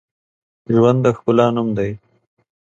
[0.73, 1.91] ژوند د ښکلا نوم دی